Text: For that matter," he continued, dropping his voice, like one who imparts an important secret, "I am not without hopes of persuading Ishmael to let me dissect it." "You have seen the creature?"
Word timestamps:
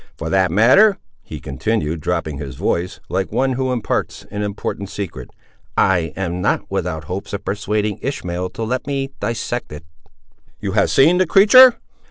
For 0.17 0.31
that 0.31 0.49
matter," 0.49 0.97
he 1.21 1.39
continued, 1.39 2.01
dropping 2.01 2.39
his 2.39 2.55
voice, 2.55 2.99
like 3.07 3.31
one 3.31 3.53
who 3.53 3.71
imparts 3.71 4.25
an 4.31 4.41
important 4.41 4.89
secret, 4.89 5.29
"I 5.77 6.11
am 6.17 6.41
not 6.41 6.61
without 6.71 7.03
hopes 7.03 7.33
of 7.33 7.45
persuading 7.45 7.99
Ishmael 8.01 8.49
to 8.49 8.63
let 8.63 8.87
me 8.87 9.11
dissect 9.19 9.71
it." 9.71 9.85
"You 10.59 10.71
have 10.71 10.89
seen 10.89 11.19
the 11.19 11.27
creature?" 11.27 11.75